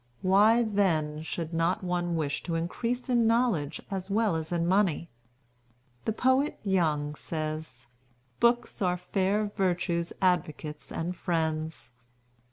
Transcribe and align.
Why, 0.23 0.63
then, 0.63 1.21
should 1.21 1.53
not 1.53 1.83
one 1.83 2.15
wish 2.15 2.41
to 2.45 2.55
increase 2.55 3.07
in 3.07 3.27
knowledge 3.27 3.79
as 3.91 4.09
well 4.09 4.35
as 4.35 4.51
in 4.51 4.65
money? 4.65 5.11
The 6.05 6.11
poet 6.11 6.57
Young 6.63 7.13
says, 7.13 7.85
'Books 8.39 8.81
are 8.81 8.97
fair 8.97 9.51
Virtue's 9.55 10.11
advocates 10.19 10.91
and 10.91 11.15
friends.' 11.15 11.91